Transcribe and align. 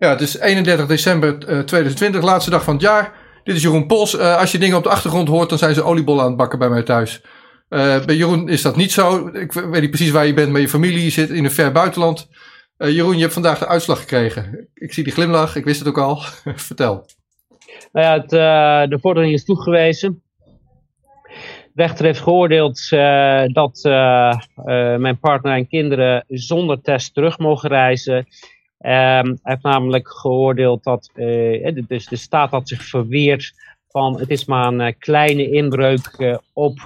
Ja, 0.00 0.08
het 0.08 0.20
is 0.20 0.38
31 0.38 0.86
december 0.86 1.38
2020, 1.38 2.22
laatste 2.22 2.50
dag 2.50 2.64
van 2.64 2.74
het 2.74 2.82
jaar. 2.82 3.12
Dit 3.44 3.56
is 3.56 3.62
Jeroen 3.62 3.86
Pols. 3.86 4.18
als 4.18 4.52
je 4.52 4.58
dingen 4.58 4.76
op 4.76 4.82
de 4.82 4.88
achtergrond 4.88 5.28
hoort, 5.28 5.48
dan 5.48 5.58
zijn 5.58 5.74
ze 5.74 5.82
oliebollen 5.82 6.22
aan 6.22 6.28
het 6.28 6.36
bakken 6.36 6.58
bij 6.58 6.68
mij 6.68 6.82
thuis. 6.82 7.22
bij 7.68 8.16
Jeroen 8.16 8.48
is 8.48 8.62
dat 8.62 8.76
niet 8.76 8.92
zo. 8.92 9.26
Ik 9.26 9.52
weet 9.52 9.80
niet 9.80 9.90
precies 9.90 10.10
waar 10.10 10.26
je 10.26 10.34
bent 10.34 10.52
met 10.52 10.62
je 10.62 10.68
familie. 10.68 11.04
Je 11.04 11.10
zit 11.10 11.30
in 11.30 11.44
een 11.44 11.50
ver 11.50 11.72
buitenland. 11.72 12.28
Jeroen, 12.76 13.14
je 13.14 13.20
hebt 13.20 13.32
vandaag 13.32 13.58
de 13.58 13.66
uitslag 13.66 13.98
gekregen. 13.98 14.68
Ik 14.74 14.92
zie 14.92 15.04
die 15.04 15.12
glimlach, 15.12 15.56
ik 15.56 15.64
wist 15.64 15.78
het 15.78 15.88
ook 15.88 15.98
al. 15.98 16.22
Vertel. 16.68 17.06
Nou 17.92 18.06
ja, 18.06 18.20
het, 18.20 18.30
de 18.90 18.98
vordering 19.00 19.32
is 19.32 19.44
toegewezen 19.44 20.22
rechter 21.74 22.04
heeft 22.04 22.20
geoordeeld 22.20 22.88
dat 23.52 23.80
mijn 24.98 25.18
partner 25.18 25.54
en 25.54 25.68
kinderen 25.68 26.24
zonder 26.28 26.80
test 26.80 27.14
terug 27.14 27.38
mogen 27.38 27.68
reizen. 27.68 28.26
Um, 28.82 28.88
hij 28.88 29.36
heeft 29.42 29.62
namelijk 29.62 30.08
geoordeeld 30.08 30.84
dat 30.84 31.10
dus 31.86 32.06
de 32.06 32.16
staat 32.16 32.50
had 32.50 32.68
zich 32.68 32.82
verweerd 32.82 33.52
van 33.88 34.18
het 34.20 34.30
is 34.30 34.44
maar 34.44 34.72
een 34.72 34.98
kleine 34.98 35.50
inbreuk 35.50 36.38
op 36.52 36.78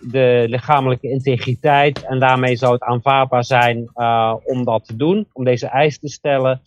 de 0.00 0.44
lichamelijke 0.48 1.10
integriteit 1.10 2.04
en 2.04 2.18
daarmee 2.18 2.56
zou 2.56 2.72
het 2.72 2.82
aanvaardbaar 2.82 3.44
zijn 3.44 3.90
om 4.44 4.64
dat 4.64 4.86
te 4.86 4.96
doen, 4.96 5.26
om 5.32 5.44
deze 5.44 5.66
eis 5.66 5.98
te 5.98 6.08
stellen. 6.08 6.62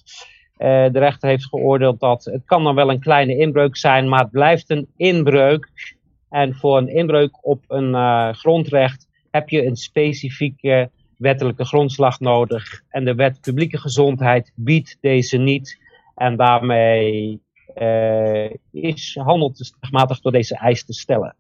de 0.58 0.90
rechter 0.94 1.30
heeft 1.30 1.48
geoordeeld 1.48 2.00
dat 2.00 2.26
het 2.26 2.46
kan 2.46 2.64
dan 2.64 2.76
wel 2.76 2.90
een 2.90 3.00
kleine 3.00 3.38
inbreuk 3.38 3.78
zijn, 3.78 4.10
maar 4.10 4.20
het 4.20 4.32
blijft 4.32 4.70
een 4.70 4.88
inbreuk 4.98 5.96
en 6.30 6.56
voor 6.56 6.78
een 6.78 6.96
inbreuk 6.96 7.38
op 7.42 7.64
een 7.68 7.96
grondrecht 8.36 9.08
heb 9.32 9.50
je 9.50 9.66
een 9.66 9.76
specifieke 9.76 10.90
wettelijke 11.20 11.66
grondslag 11.66 12.20
nodig. 12.20 12.82
En 12.90 13.06
de 13.06 13.16
wet 13.16 13.42
publieke 13.42 13.78
gezondheid 13.78 14.52
biedt 14.56 14.98
deze 15.02 15.38
niet. 15.38 15.78
En 16.16 16.36
daarmee 16.36 17.42
uh, 17.78 18.50
is 18.72 19.18
handelt 19.24 19.58
stigmatig 19.58 20.20
door 20.20 20.32
deze 20.32 20.58
eis 20.58 20.84
te 20.86 20.94
stellen. 20.94 21.36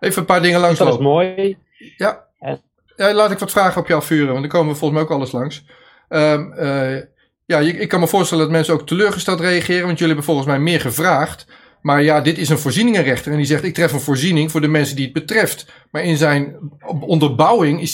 Even 0.00 0.20
een 0.20 0.26
paar 0.26 0.42
dingen 0.42 0.60
langs. 0.60 0.78
Dat 0.78 0.92
is 0.92 0.98
mooi. 0.98 1.56
Ja. 1.96 2.24
En, 2.38 2.60
ja. 2.96 3.14
Laat 3.14 3.30
ik 3.30 3.38
wat 3.38 3.50
vragen 3.50 3.80
op 3.80 3.88
je 3.88 3.94
afvuren, 3.94 4.28
want 4.28 4.40
dan 4.40 4.48
komen 4.48 4.72
we 4.72 4.78
volgens 4.78 5.00
mij 5.00 5.08
ook 5.08 5.16
alles 5.16 5.32
langs. 5.32 5.64
Um, 6.08 6.52
uh, 6.58 7.00
ja, 7.46 7.58
ik 7.58 7.88
kan 7.88 8.00
me 8.00 8.06
voorstellen 8.06 8.44
dat 8.44 8.52
mensen 8.52 8.74
ook 8.74 8.86
teleurgesteld 8.86 9.40
reageren, 9.40 9.86
want 9.86 9.98
jullie 9.98 10.14
hebben 10.14 10.24
volgens 10.24 10.46
mij 10.46 10.58
meer 10.58 10.80
gevraagd. 10.80 11.46
Maar 11.80 12.02
ja, 12.02 12.20
dit 12.20 12.38
is 12.38 12.48
een 12.48 12.58
voorzieningenrechter 12.58 13.32
en 13.32 13.36
die 13.36 13.46
zegt: 13.46 13.64
ik 13.64 13.74
tref 13.74 13.92
een 13.92 14.00
voorziening 14.00 14.50
voor 14.50 14.60
de 14.60 14.68
mensen 14.68 14.96
die 14.96 15.04
het 15.04 15.14
betreft. 15.14 15.72
Maar 15.90 16.02
in 16.02 16.16
zijn 16.16 16.56
onderbouwing 17.00 17.80
is 17.80 17.92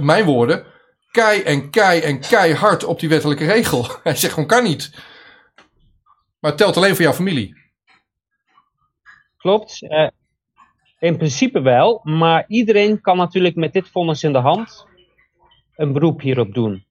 mijn 0.00 0.24
woorden, 0.24 0.66
kei 1.10 1.42
en 1.42 1.70
kei 1.70 2.00
en 2.00 2.20
keihard 2.20 2.84
op 2.84 3.00
die 3.00 3.08
wettelijke 3.08 3.46
regel. 3.46 3.86
Hij 4.02 4.16
zegt 4.16 4.32
gewoon: 4.32 4.48
kan 4.48 4.64
niet. 4.64 4.94
Maar 6.40 6.56
telt 6.56 6.76
alleen 6.76 6.94
voor 6.94 7.04
jouw 7.04 7.12
familie. 7.12 7.56
Klopt. 9.36 9.82
Uh, 9.82 10.08
in 10.98 11.16
principe 11.16 11.60
wel, 11.60 12.00
maar 12.02 12.44
iedereen 12.48 13.00
kan 13.00 13.16
natuurlijk 13.16 13.54
met 13.54 13.72
dit 13.72 13.88
vonnis 13.88 14.22
in 14.22 14.32
de 14.32 14.38
hand 14.38 14.86
een 15.76 15.92
beroep 15.92 16.20
hierop 16.20 16.54
doen. 16.54 16.84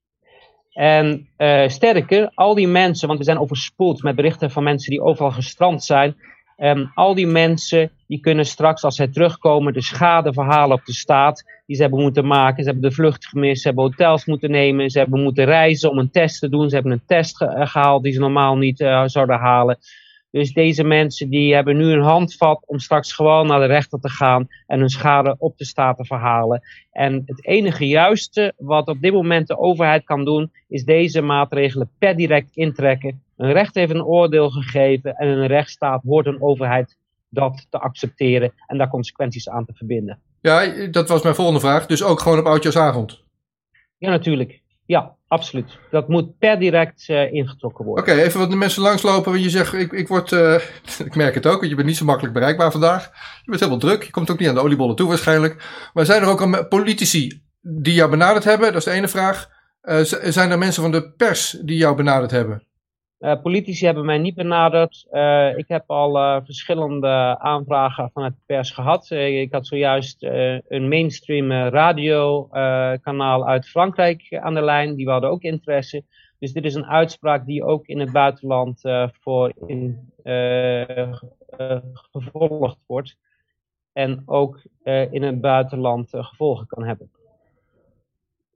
En 0.71 1.29
uh, 1.37 1.67
sterker, 1.67 2.31
al 2.33 2.55
die 2.55 2.67
mensen, 2.67 3.07
want 3.07 3.19
we 3.19 3.25
zijn 3.25 3.39
overspoeld 3.39 4.03
met 4.03 4.15
berichten 4.15 4.51
van 4.51 4.63
mensen 4.63 4.91
die 4.91 5.01
overal 5.01 5.31
gestrand 5.31 5.83
zijn. 5.83 6.15
Um, 6.63 6.91
al 6.93 7.15
die 7.15 7.27
mensen 7.27 7.91
die 8.07 8.19
kunnen 8.19 8.45
straks, 8.45 8.83
als 8.83 8.95
zij 8.95 9.07
terugkomen, 9.07 9.73
de 9.73 9.81
schade 9.81 10.33
verhalen 10.33 10.77
op 10.77 10.85
de 10.85 10.93
staat 10.93 11.43
die 11.65 11.75
ze 11.75 11.81
hebben 11.81 12.01
moeten 12.01 12.27
maken. 12.27 12.63
Ze 12.63 12.69
hebben 12.69 12.89
de 12.89 12.95
vlucht 12.95 13.25
gemist, 13.25 13.61
ze 13.61 13.67
hebben 13.67 13.85
hotels 13.85 14.25
moeten 14.25 14.51
nemen, 14.51 14.89
ze 14.89 14.99
hebben 14.99 15.21
moeten 15.23 15.45
reizen 15.45 15.89
om 15.89 15.97
een 15.97 16.11
test 16.11 16.39
te 16.39 16.49
doen. 16.49 16.69
Ze 16.69 16.75
hebben 16.75 16.91
een 16.93 17.05
test 17.05 17.41
eh, 17.41 17.67
gehaald 17.67 18.03
die 18.03 18.13
ze 18.13 18.19
normaal 18.19 18.57
niet 18.57 18.79
uh, 18.79 19.03
zouden 19.05 19.39
halen. 19.39 19.77
Dus 20.31 20.53
deze 20.53 20.83
mensen 20.83 21.29
die 21.29 21.53
hebben 21.53 21.77
nu 21.77 21.85
een 21.85 22.01
handvat 22.01 22.63
om 22.65 22.79
straks 22.79 23.13
gewoon 23.13 23.47
naar 23.47 23.59
de 23.59 23.65
rechter 23.65 23.99
te 23.99 24.09
gaan 24.09 24.47
en 24.67 24.79
hun 24.79 24.89
schade 24.89 25.35
op 25.39 25.57
de 25.57 25.65
staat 25.65 25.97
te 25.97 26.05
verhalen. 26.05 26.61
En 26.91 27.23
het 27.25 27.45
enige 27.45 27.87
juiste 27.87 28.53
wat 28.57 28.87
op 28.87 29.01
dit 29.01 29.13
moment 29.13 29.47
de 29.47 29.57
overheid 29.57 30.03
kan 30.03 30.25
doen, 30.25 30.51
is 30.67 30.83
deze 30.83 31.21
maatregelen 31.21 31.89
per 31.97 32.15
direct 32.15 32.55
intrekken. 32.55 33.23
Een 33.37 33.51
recht 33.51 33.75
heeft 33.75 33.93
een 33.93 34.03
oordeel 34.03 34.49
gegeven 34.49 35.15
en 35.15 35.27
een 35.27 35.47
rechtsstaat 35.47 36.03
hoort 36.03 36.25
een 36.25 36.41
overheid 36.41 36.97
dat 37.29 37.67
te 37.69 37.79
accepteren 37.79 38.53
en 38.67 38.77
daar 38.77 38.89
consequenties 38.89 39.49
aan 39.49 39.65
te 39.65 39.73
verbinden. 39.73 40.19
Ja, 40.41 40.87
dat 40.87 41.09
was 41.09 41.21
mijn 41.23 41.35
volgende 41.35 41.59
vraag. 41.59 41.85
Dus 41.85 42.03
ook 42.03 42.19
gewoon 42.19 42.39
op 42.39 42.45
oudjaarsavond? 42.45 43.23
Ja, 43.97 44.09
natuurlijk. 44.09 44.61
Ja, 44.85 45.15
absoluut. 45.31 45.79
Dat 45.89 46.07
moet 46.07 46.37
per 46.37 46.59
direct 46.59 47.07
uh, 47.07 47.33
ingetrokken 47.33 47.85
worden. 47.85 48.03
Oké, 48.03 48.21
even 48.21 48.39
wat 48.39 48.49
de 48.49 48.55
mensen 48.55 48.81
langslopen. 48.81 49.31
Want 49.31 49.43
je 49.43 49.49
zegt, 49.49 49.73
ik, 49.73 49.91
ik 49.91 50.07
word, 50.07 50.31
uh, 50.31 50.53
ik 51.09 51.15
merk 51.15 51.33
het 51.33 51.45
ook, 51.45 51.57
want 51.57 51.69
je 51.69 51.75
bent 51.75 51.87
niet 51.87 51.97
zo 51.97 52.05
makkelijk 52.05 52.33
bereikbaar 52.33 52.71
vandaag. 52.71 53.05
Je 53.43 53.49
bent 53.49 53.59
helemaal 53.59 53.81
druk. 53.81 54.03
Je 54.03 54.11
komt 54.11 54.31
ook 54.31 54.39
niet 54.39 54.47
aan 54.47 54.55
de 54.55 54.61
oliebollen 54.61 54.95
toe 54.95 55.07
waarschijnlijk. 55.07 55.89
Maar 55.93 56.05
zijn 56.05 56.21
er 56.21 56.27
ook 56.27 56.41
al 56.41 56.67
politici 56.67 57.43
die 57.61 57.93
jou 57.93 58.09
benaderd 58.09 58.43
hebben? 58.43 58.67
Dat 58.67 58.77
is 58.77 58.83
de 58.83 58.91
ene 58.91 59.07
vraag. 59.07 59.49
Uh, 59.83 59.99
zijn 60.03 60.51
er 60.51 60.57
mensen 60.57 60.81
van 60.81 60.91
de 60.91 61.11
pers 61.11 61.57
die 61.61 61.77
jou 61.77 61.95
benaderd 61.95 62.31
hebben? 62.31 62.67
Uh, 63.21 63.41
politici 63.41 63.85
hebben 63.85 64.05
mij 64.05 64.17
niet 64.17 64.35
benaderd. 64.35 65.07
Uh, 65.11 65.57
ik 65.57 65.67
heb 65.67 65.83
al 65.87 66.17
uh, 66.17 66.37
verschillende 66.43 67.37
aanvragen 67.39 68.09
vanuit 68.13 68.33
de 68.33 68.41
pers 68.45 68.71
gehad. 68.71 69.09
ik 69.09 69.51
had 69.51 69.67
zojuist 69.67 70.23
een 70.67 70.87
mainstream 70.87 71.51
radiokanaal 71.51 73.47
uit 73.47 73.69
Frankrijk 73.69 74.37
aan 74.39 74.53
de 74.53 74.61
lijn. 74.61 74.95
Die 74.95 75.09
hadden 75.09 75.29
ook 75.29 75.41
interesse. 75.41 76.03
Dus 76.39 76.53
dit 76.53 76.65
is 76.65 76.75
een 76.75 76.85
uitspraak 76.85 77.45
die 77.45 77.63
ook 77.63 77.87
in 77.87 77.99
het 77.99 78.11
buitenland 78.11 78.81
voor 79.21 79.53
in, 79.65 80.13
gevolgd 82.11 82.77
wordt. 82.85 83.17
En 83.93 84.23
ook 84.25 84.61
in 85.11 85.23
het 85.23 85.41
buitenland 85.41 86.09
gevolgen 86.11 86.67
kan 86.67 86.83
hebben. 86.83 87.11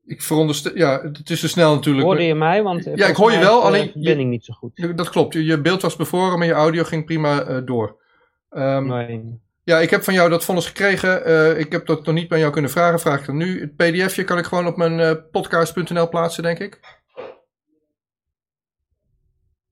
Ik 0.05 0.21
veronderstel, 0.21 0.77
ja, 0.77 1.01
het 1.01 1.29
is 1.29 1.39
te 1.39 1.47
snel 1.47 1.73
natuurlijk. 1.73 2.05
Hoorde 2.05 2.23
je 2.23 2.35
mij? 2.35 2.63
Want 2.63 2.83
ja, 2.95 3.07
ik 3.07 3.15
hoor 3.15 3.31
je 3.31 3.39
wel, 3.39 3.63
alleen. 3.63 3.85
De 3.85 3.91
verbinding 3.91 4.29
niet 4.29 4.45
zo 4.45 4.53
goed. 4.53 4.97
Dat 4.97 5.09
klopt. 5.09 5.33
Je 5.33 5.61
beeld 5.61 5.81
was 5.81 5.95
bevroren, 5.95 6.37
maar 6.37 6.47
je 6.47 6.53
audio 6.53 6.83
ging 6.83 7.05
prima 7.05 7.49
uh, 7.49 7.57
door. 7.65 8.01
Um, 8.49 8.87
nee. 8.87 9.43
Ja, 9.63 9.79
ik 9.79 9.89
heb 9.89 10.03
van 10.03 10.13
jou 10.13 10.29
dat 10.29 10.45
vonnis 10.45 10.65
gekregen. 10.65 11.29
Uh, 11.29 11.59
ik 11.59 11.71
heb 11.71 11.85
dat 11.85 12.05
nog 12.05 12.15
niet 12.15 12.27
bij 12.27 12.39
jou 12.39 12.51
kunnen 12.51 12.71
vragen. 12.71 12.99
Vraag 12.99 13.19
ik 13.19 13.25
dan 13.25 13.37
nu. 13.37 13.59
Het 13.59 13.75
pdfje 13.75 14.23
kan 14.23 14.37
ik 14.37 14.45
gewoon 14.45 14.67
op 14.67 14.77
mijn 14.77 14.99
uh, 14.99 15.11
podcast.nl 15.31 16.09
plaatsen, 16.09 16.43
denk 16.43 16.59
ik. 16.59 16.79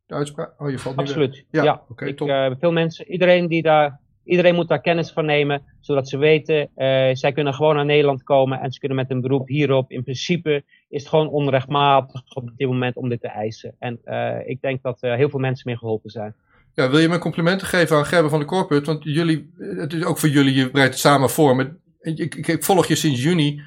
De 0.06 0.14
uitspraak? 0.14 0.62
Oh, 0.62 0.70
je 0.70 0.80
valt 0.80 0.98
Absoluut. 0.98 1.46
Ja, 1.50 1.64
ja. 1.64 1.74
oké. 1.88 1.92
Okay, 2.14 2.50
ik, 2.50 2.60
veel 2.60 2.72
mensen, 2.72 3.12
iedereen 3.12 3.48
die 3.48 3.62
daar 3.62 4.00
Iedereen 4.25 4.56
moet 4.56 4.67
daar 4.67 4.81
kennis 4.81 5.11
van 5.11 5.25
nemen, 5.25 5.61
zodat 5.79 6.09
ze 6.09 6.17
weten, 6.17 6.61
uh, 6.61 6.67
zij 7.13 7.31
kunnen 7.34 7.53
gewoon 7.53 7.75
naar 7.75 7.85
Nederland 7.85 8.23
komen 8.23 8.59
en 8.59 8.72
ze 8.72 8.79
kunnen 8.79 8.97
met 8.97 9.11
een 9.11 9.22
beroep 9.22 9.47
hierop. 9.47 9.91
In 9.91 10.03
principe 10.03 10.63
is 10.89 11.00
het 11.00 11.09
gewoon 11.09 11.29
onrechtmatig 11.29 12.22
op 12.34 12.50
dit 12.56 12.67
moment 12.67 12.95
om 12.95 13.09
dit 13.09 13.22
te 13.22 13.28
eisen. 13.28 13.75
En 13.79 14.00
uh, 14.06 14.35
ik 14.45 14.61
denk 14.61 14.81
dat 14.81 15.03
uh, 15.03 15.16
heel 15.16 15.29
veel 15.29 15.39
mensen 15.39 15.63
mee 15.66 15.78
geholpen 15.78 16.09
zijn. 16.09 16.35
Ja, 16.73 16.89
wil 16.89 17.00
je 17.00 17.07
mijn 17.07 17.19
complimenten 17.19 17.67
geven 17.67 17.97
aan 17.97 18.06
Gerben 18.06 18.29
van 18.29 18.39
de 18.39 18.45
Corput? 18.45 18.85
Want 18.85 19.03
jullie, 19.03 19.53
het 19.57 19.94
is 19.94 20.03
ook 20.03 20.17
voor 20.17 20.29
jullie, 20.29 20.53
je 20.53 20.69
breidt 20.69 20.94
het 20.94 21.01
samen 21.01 21.29
voor. 21.29 21.78
Ik, 22.01 22.35
ik, 22.35 22.63
volg 22.63 22.85
je 22.85 22.95
sinds 22.95 23.23
juni. 23.23 23.61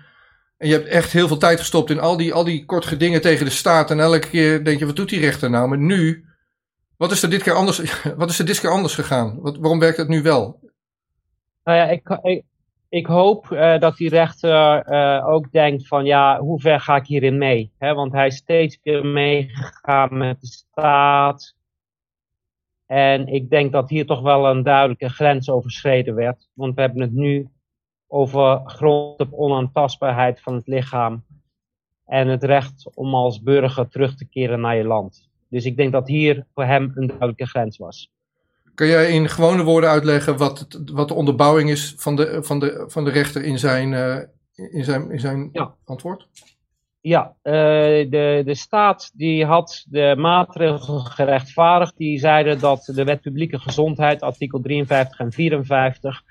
En 0.58 0.68
je 0.68 0.74
hebt 0.74 0.86
echt 0.86 1.12
heel 1.12 1.28
veel 1.28 1.38
tijd 1.38 1.58
gestopt 1.58 1.90
in 1.90 2.00
al 2.00 2.16
die, 2.16 2.32
al 2.32 2.44
die 2.44 2.64
korte 2.64 2.96
dingen 2.96 3.20
tegen 3.20 3.44
de 3.44 3.50
staat. 3.50 3.90
En 3.90 4.00
elke 4.00 4.28
keer 4.28 4.64
denk 4.64 4.78
je, 4.78 4.86
wat 4.86 4.96
doet 4.96 5.08
die 5.08 5.20
rechter 5.20 5.50
nou? 5.50 5.68
Maar 5.68 5.78
nu 5.78 6.24
wat 6.96 7.10
is 7.10 7.22
er 7.22 7.30
dit 7.30 7.42
keer 7.42 7.54
anders, 7.54 8.02
wat 8.16 8.30
is 8.30 8.38
er 8.38 8.46
dit 8.46 8.60
keer 8.60 8.70
anders 8.70 8.94
gegaan? 8.94 9.40
Wat, 9.40 9.56
waarom 9.56 9.78
werkt 9.78 9.96
het 9.96 10.08
nu 10.08 10.22
wel? 10.22 10.60
Nou 11.64 11.78
ja, 11.78 11.84
ik, 11.84 12.42
ik, 12.88 13.06
hoop 13.06 13.50
uh, 13.50 13.78
dat 13.78 13.96
die 13.96 14.08
rechter 14.08 14.88
uh, 14.88 15.28
ook 15.28 15.52
denkt 15.52 15.88
van 15.88 16.04
ja, 16.04 16.38
hoe 16.38 16.60
ver 16.60 16.80
ga 16.80 16.96
ik 16.96 17.06
hierin 17.06 17.38
mee? 17.38 17.72
Want 17.78 18.12
hij 18.12 18.26
is 18.26 18.36
steeds 18.36 18.78
weer 18.82 19.06
meegegaan 19.06 20.16
met 20.16 20.40
de 20.40 20.46
staat. 20.46 21.54
En 22.86 23.26
ik 23.26 23.50
denk 23.50 23.72
dat 23.72 23.88
hier 23.88 24.06
toch 24.06 24.20
wel 24.20 24.46
een 24.46 24.62
duidelijke 24.62 25.08
grens 25.08 25.50
overschreden 25.50 26.14
werd. 26.14 26.48
Want 26.52 26.74
we 26.74 26.80
hebben 26.80 27.00
het 27.00 27.12
nu 27.12 27.48
over 28.06 28.60
op 29.18 29.32
onaantastbaarheid 29.32 30.40
van 30.40 30.54
het 30.54 30.66
lichaam. 30.66 31.24
En 32.04 32.28
het 32.28 32.44
recht 32.44 32.90
om 32.94 33.14
als 33.14 33.42
burger 33.42 33.88
terug 33.88 34.16
te 34.16 34.28
keren 34.28 34.60
naar 34.60 34.76
je 34.76 34.84
land. 34.84 35.25
Dus 35.48 35.64
ik 35.64 35.76
denk 35.76 35.92
dat 35.92 36.08
hier 36.08 36.46
voor 36.54 36.64
hem 36.64 36.92
een 36.94 37.06
duidelijke 37.06 37.46
grens 37.46 37.76
was. 37.76 38.10
Kun 38.74 38.86
jij 38.86 39.10
in 39.10 39.28
gewone 39.28 39.62
woorden 39.62 39.90
uitleggen 39.90 40.36
wat, 40.36 40.58
het, 40.58 40.90
wat 40.92 41.08
de 41.08 41.14
onderbouwing 41.14 41.70
is 41.70 41.94
van 41.96 42.16
de, 42.16 42.38
van 42.42 42.58
de, 42.58 42.84
van 42.86 43.04
de 43.04 43.10
rechter 43.10 43.42
in 43.42 43.58
zijn, 43.58 43.92
uh, 43.92 44.18
in 44.54 44.84
zijn, 44.84 45.10
in 45.10 45.20
zijn 45.20 45.48
ja. 45.52 45.74
antwoord? 45.84 46.28
Ja, 47.00 47.34
uh, 47.42 47.52
de, 48.10 48.42
de 48.44 48.54
staat 48.54 49.10
die 49.14 49.44
had 49.44 49.84
de 49.88 50.14
maatregelen 50.18 51.00
gerechtvaardigd. 51.00 51.96
Die 51.96 52.18
zeiden 52.18 52.58
dat 52.60 52.90
de 52.94 53.04
wet 53.04 53.20
publieke 53.20 53.58
gezondheid, 53.58 54.22
artikel 54.22 54.60
53 54.60 55.18
en 55.18 55.32
54, 55.32 56.22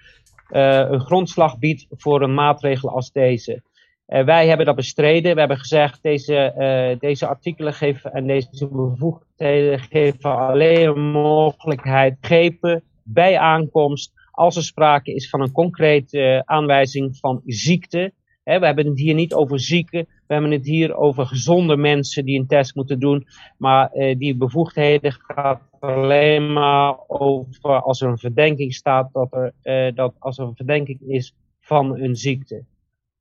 uh, 0.49 0.79
eh, 0.79 0.91
een 0.91 0.99
grondslag 0.99 1.59
biedt 1.59 1.85
voor 1.89 2.21
een 2.21 2.33
maatregel 2.33 2.89
als 2.89 3.11
deze. 3.11 3.61
Wij 4.05 4.47
hebben 4.47 4.65
dat 4.65 4.75
bestreden. 4.75 5.33
We 5.33 5.39
hebben 5.39 5.57
gezegd, 5.57 6.03
deze, 6.03 6.97
deze 6.99 7.27
artikelen 7.27 7.73
geven 7.73 8.13
en 8.13 8.27
deze 8.27 8.67
bevoegdheden 8.71 9.79
geven 9.79 10.37
alleen 10.37 10.87
een 10.87 11.11
mogelijkheid 11.11 12.17
geven 12.21 12.83
bij 13.03 13.37
aankomst 13.37 14.11
als 14.31 14.55
er 14.55 14.63
sprake 14.63 15.13
is 15.13 15.29
van 15.29 15.41
een 15.41 15.51
concrete 15.51 16.41
aanwijzing 16.45 17.17
van 17.17 17.41
ziekte 17.45 18.13
we 18.45 18.65
hebben 18.65 18.87
het 18.87 18.99
hier 18.99 19.13
niet 19.13 19.33
over 19.33 19.59
zieken, 19.59 20.07
we 20.27 20.33
hebben 20.33 20.51
het 20.51 20.65
hier 20.65 20.95
over 20.95 21.25
gezonde 21.25 21.77
mensen 21.77 22.25
die 22.25 22.39
een 22.39 22.47
test 22.47 22.75
moeten 22.75 22.99
doen. 22.99 23.27
Maar 23.57 23.91
eh, 23.91 24.17
die 24.17 24.35
bevoegdheden 24.35 25.11
gaat 25.11 25.61
alleen 25.79 26.53
maar 26.53 26.97
over 27.07 27.81
als 27.81 28.01
er 28.01 28.09
een 28.09 28.17
verdenking 28.17 28.73
staat, 28.73 29.13
dat, 29.13 29.33
er, 29.33 29.53
eh, 29.61 29.95
dat 29.95 30.15
als 30.19 30.37
er 30.37 30.45
een 30.45 30.55
verdenking 30.55 31.01
is 31.01 31.35
van 31.59 31.99
een 31.99 32.15
ziekte. 32.15 32.63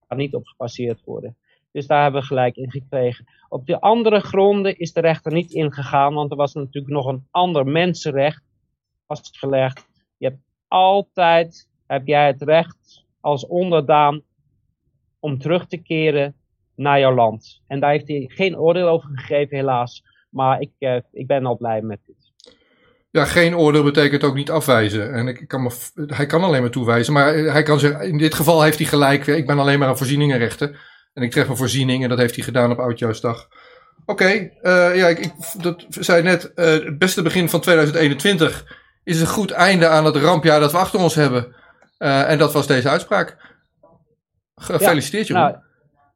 Kan 0.06 0.16
niet 0.16 0.34
op 0.34 0.46
gepasseerd 0.46 1.04
worden. 1.04 1.36
Dus 1.72 1.86
daar 1.86 2.02
hebben 2.02 2.20
we 2.20 2.26
gelijk 2.26 2.56
in 2.56 2.70
gekregen. 2.70 3.24
Op 3.48 3.66
de 3.66 3.80
andere 3.80 4.20
gronden 4.20 4.78
is 4.78 4.92
de 4.92 5.00
rechter 5.00 5.32
niet 5.32 5.52
ingegaan, 5.52 6.14
want 6.14 6.30
er 6.30 6.36
was 6.36 6.54
natuurlijk 6.54 6.94
nog 6.94 7.06
een 7.06 7.26
ander 7.30 7.66
mensenrecht 7.66 8.42
vastgelegd. 9.06 9.86
Je 10.16 10.26
hebt 10.26 10.42
altijd, 10.68 11.68
heb 11.86 12.06
jij 12.06 12.26
het 12.26 12.42
recht 12.42 13.04
als 13.20 13.46
onderdaan 13.46 14.22
om 15.18 15.38
terug 15.38 15.66
te 15.66 15.76
keren 15.76 16.34
naar 16.74 16.98
jouw 16.98 17.14
land. 17.14 17.62
En 17.66 17.80
daar 17.80 17.90
heeft 17.90 18.08
hij 18.08 18.24
geen 18.28 18.58
oordeel 18.58 18.88
over 18.88 19.08
gegeven, 19.14 19.56
helaas. 19.56 20.02
Maar 20.30 20.60
ik, 20.60 20.70
uh, 20.78 20.96
ik 21.12 21.26
ben 21.26 21.46
al 21.46 21.56
blij 21.56 21.82
met. 21.82 22.00
Ja, 23.14 23.24
geen 23.24 23.56
oordeel 23.56 23.82
betekent 23.82 24.24
ook 24.24 24.34
niet 24.34 24.50
afwijzen. 24.50 25.12
En 25.12 25.28
ik 25.28 25.48
kan 25.48 25.62
me, 25.62 25.70
hij 26.06 26.26
kan 26.26 26.42
alleen 26.42 26.60
maar 26.60 26.70
toewijzen. 26.70 27.12
Maar 27.12 27.34
hij 27.34 27.62
kan 27.62 27.78
zeggen, 27.78 28.08
in 28.08 28.18
dit 28.18 28.34
geval 28.34 28.62
heeft 28.62 28.78
hij 28.78 28.86
gelijk. 28.86 29.26
Ik 29.26 29.46
ben 29.46 29.58
alleen 29.58 29.78
maar 29.78 29.88
aan 29.88 29.96
voorzieningenrechten. 29.96 30.76
En 31.12 31.22
ik 31.22 31.30
tref 31.30 31.48
een 31.48 31.56
voorziening 31.56 32.02
en 32.02 32.08
dat 32.08 32.18
heeft 32.18 32.34
hij 32.34 32.44
gedaan 32.44 32.70
op 32.70 32.78
Oudjaarsdag. 32.78 33.48
Oké, 34.06 34.22
okay, 34.22 34.52
uh, 34.62 34.96
ja, 34.96 35.08
ik, 35.08 35.18
ik, 35.18 35.32
dat 35.62 35.86
zei 35.88 36.22
net, 36.22 36.52
uh, 36.54 36.64
het 36.64 36.98
beste 36.98 37.22
begin 37.22 37.48
van 37.48 37.60
2021 37.60 38.78
is 39.04 39.20
een 39.20 39.26
goed 39.26 39.50
einde 39.50 39.88
aan 39.88 40.04
het 40.04 40.16
rampjaar 40.16 40.60
dat 40.60 40.72
we 40.72 40.78
achter 40.78 41.00
ons 41.00 41.14
hebben. 41.14 41.54
Uh, 41.98 42.30
en 42.30 42.38
dat 42.38 42.52
was 42.52 42.66
deze 42.66 42.88
uitspraak. 42.88 43.36
Gefeliciteerd, 44.54 45.26
ja, 45.26 45.34
nou, 45.34 45.56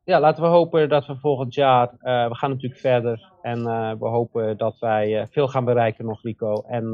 ja, 0.08 0.20
laten 0.20 0.42
we 0.42 0.48
hopen 0.48 0.88
dat 0.88 1.06
we 1.06 1.16
volgend 1.16 1.54
jaar, 1.54 1.88
uh, 1.88 2.28
we 2.28 2.34
gaan 2.34 2.50
natuurlijk 2.50 2.80
verder. 2.80 3.32
En 3.42 3.58
uh, 3.58 3.92
we 3.98 4.06
hopen 4.06 4.56
dat 4.56 4.76
wij 4.78 5.20
uh, 5.20 5.26
veel 5.30 5.48
gaan 5.48 5.64
bereiken 5.64 6.04
nog, 6.04 6.22
Rico. 6.22 6.62
En 6.68 6.90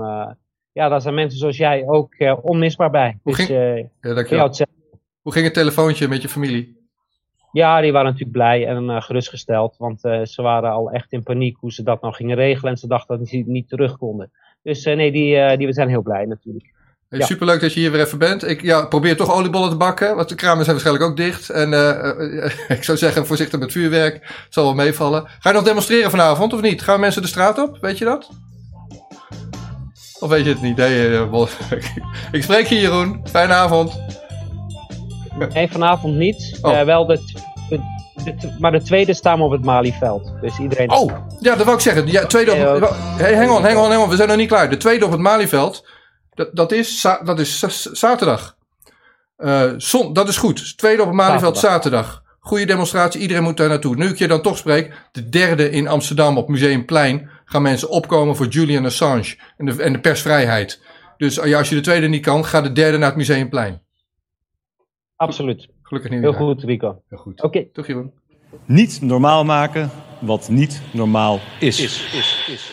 ja, 0.72 0.88
daar 0.88 1.00
zijn 1.00 1.14
mensen 1.14 1.38
zoals 1.38 1.56
jij 1.56 1.86
ook 1.86 2.14
onmisbaar 2.42 2.90
bij. 2.90 3.18
Hoe, 3.22 3.36
dus, 3.36 3.44
ging, 3.44 3.88
ja, 4.28 4.48
Hoe 5.22 5.32
ging 5.32 5.44
het 5.44 5.54
telefoontje 5.54 6.08
met 6.08 6.22
je 6.22 6.28
familie? 6.28 6.82
Ja, 7.52 7.80
die 7.80 7.92
waren 7.92 8.06
natuurlijk 8.06 8.36
blij 8.36 8.66
en 8.66 9.02
gerustgesteld. 9.02 9.76
Want 9.78 10.00
ze 10.00 10.42
waren 10.42 10.70
al 10.70 10.90
echt 10.90 11.12
in 11.12 11.22
paniek 11.22 11.56
hoe 11.56 11.72
ze 11.72 11.82
dat 11.82 12.02
nou 12.02 12.14
gingen 12.14 12.36
regelen. 12.36 12.70
En 12.70 12.78
ze 12.78 12.86
dachten 12.86 13.18
dat 13.18 13.28
ze 13.28 13.42
niet 13.46 13.68
terug 13.68 13.98
konden. 13.98 14.30
Dus 14.62 14.84
nee, 14.84 15.12
die, 15.12 15.56
die, 15.56 15.66
we 15.66 15.72
zijn 15.72 15.88
heel 15.88 16.02
blij 16.02 16.24
natuurlijk. 16.24 16.73
Ja. 17.18 17.26
Superleuk 17.26 17.60
dat 17.60 17.72
je 17.72 17.80
hier 17.80 17.90
weer 17.90 18.00
even 18.00 18.18
bent. 18.18 18.48
Ik 18.48 18.62
ja, 18.62 18.86
probeer 18.86 19.16
toch 19.16 19.32
oliebollen 19.32 19.70
te 19.70 19.76
bakken, 19.76 20.16
want 20.16 20.28
de 20.28 20.34
kramen 20.34 20.64
zijn 20.64 20.76
waarschijnlijk 20.76 21.10
ook 21.10 21.16
dicht. 21.16 21.50
En 21.50 21.72
uh, 21.72 22.50
ik 22.76 22.84
zou 22.84 22.98
zeggen, 22.98 23.26
voorzichtig 23.26 23.60
met 23.60 23.72
vuurwerk. 23.72 24.46
Zal 24.48 24.64
wel 24.64 24.74
meevallen. 24.74 25.24
Ga 25.38 25.48
je 25.48 25.54
nog 25.54 25.64
demonstreren 25.64 26.10
vanavond 26.10 26.52
of 26.52 26.60
niet? 26.60 26.82
Gaan 26.82 27.00
mensen 27.00 27.22
de 27.22 27.28
straat 27.28 27.58
op? 27.58 27.78
Weet 27.80 27.98
je 27.98 28.04
dat? 28.04 28.28
Of 30.18 30.28
weet 30.28 30.44
je 30.44 30.50
het 30.50 30.62
niet? 30.62 30.76
Nee, 30.76 31.28
ik 32.32 32.42
spreek 32.42 32.66
je 32.66 32.80
Jeroen. 32.80 33.20
Fijne 33.30 33.52
avond. 33.52 34.00
Nee, 35.52 35.68
vanavond 35.70 36.14
niet. 36.16 36.58
Oh. 36.62 36.72
Uh, 36.72 36.82
wel 36.82 37.06
de, 37.06 37.20
de, 37.68 38.54
maar 38.58 38.72
de 38.72 38.82
tweede 38.82 39.14
staan 39.14 39.38
we 39.38 39.44
op 39.44 39.50
het 39.50 39.64
Malieveld. 39.64 40.32
Dus 40.40 40.58
iedereen... 40.58 40.90
Oh, 40.90 41.12
ja, 41.40 41.54
dat 41.54 41.64
wou 41.64 41.76
ik 41.76 41.82
zeggen. 41.82 42.06
Ja, 42.06 42.26
tweede 42.26 42.50
op, 42.50 42.94
hey, 43.16 43.36
hang 43.36 43.50
on, 43.50 43.62
hang 43.62 43.76
on, 43.76 43.90
hang 43.90 44.02
on. 44.02 44.08
We 44.08 44.16
zijn 44.16 44.28
nog 44.28 44.36
niet 44.36 44.48
klaar. 44.48 44.70
De 44.70 44.76
tweede 44.76 45.04
op 45.04 45.10
het 45.10 45.20
Malieveld... 45.20 45.84
Dat, 46.34 46.56
dat, 46.56 46.72
is, 46.72 47.06
dat 47.24 47.38
is 47.38 47.58
zaterdag. 47.82 48.56
Uh, 49.38 49.72
zon, 49.76 50.12
dat 50.12 50.28
is 50.28 50.36
goed. 50.36 50.78
Tweede 50.78 51.02
op 51.02 51.08
het 51.08 51.16
Malieveld 51.16 51.58
zaterdag. 51.58 52.22
Goede 52.40 52.66
demonstratie, 52.66 53.20
iedereen 53.20 53.42
moet 53.42 53.56
daar 53.56 53.68
naartoe. 53.68 53.96
Nu 53.96 54.08
ik 54.08 54.18
je 54.18 54.28
dan 54.28 54.42
toch 54.42 54.56
spreek, 54.56 55.08
de 55.12 55.28
derde 55.28 55.70
in 55.70 55.88
Amsterdam 55.88 56.38
op 56.38 56.48
Museumplein 56.48 57.30
gaan 57.44 57.62
mensen 57.62 57.88
opkomen 57.90 58.36
voor 58.36 58.46
Julian 58.46 58.84
Assange 58.84 59.36
en 59.56 59.66
de, 59.66 59.82
en 59.82 59.92
de 59.92 60.00
persvrijheid. 60.00 60.82
Dus 61.16 61.38
eh, 61.38 61.56
als 61.56 61.68
je 61.68 61.74
de 61.74 61.80
tweede 61.80 62.08
niet 62.08 62.22
kan, 62.22 62.44
ga 62.44 62.60
de 62.60 62.72
derde 62.72 62.98
naar 62.98 63.08
het 63.08 63.16
Museumplein. 63.16 63.82
Absoluut. 65.16 65.68
Gelukkig 65.82 66.10
niet. 66.10 66.20
Heel 66.20 66.32
goed, 66.32 66.62
Rico. 66.62 67.02
Heel 67.08 67.18
goed. 67.18 67.42
Oké. 67.42 67.46
Okay. 67.46 67.70
Toch, 67.72 67.86
Jeroen. 67.86 68.12
Niet 68.64 69.00
normaal 69.00 69.44
maken 69.44 69.90
wat 70.20 70.48
niet 70.48 70.82
normaal 70.92 71.40
is. 71.60 71.80
is, 71.80 72.12
is, 72.12 72.46
is. 72.48 72.72